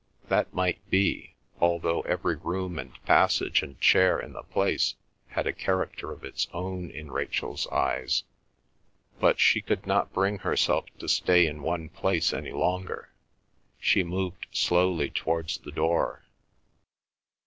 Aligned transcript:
That 0.29 0.51
might 0.51 0.79
be, 0.89 1.35
although 1.59 2.01
every 2.01 2.35
room 2.35 2.79
and 2.79 2.99
passage 3.05 3.61
and 3.61 3.79
chair 3.79 4.19
in 4.19 4.33
the 4.33 4.41
place 4.41 4.95
had 5.27 5.45
a 5.45 5.53
character 5.53 6.11
of 6.11 6.23
its 6.23 6.47
own 6.53 6.89
in 6.89 7.11
Rachel's 7.11 7.67
eyes; 7.67 8.23
but 9.19 9.39
she 9.39 9.61
could 9.61 9.85
not 9.85 10.11
bring 10.11 10.39
herself 10.39 10.85
to 10.97 11.07
stay 11.07 11.45
in 11.45 11.61
one 11.61 11.87
place 11.87 12.33
any 12.33 12.51
longer. 12.51 13.09
She 13.79 14.01
moved 14.03 14.47
slowly 14.51 15.11
towards 15.11 15.59
the 15.59 15.71
door. 15.71 16.23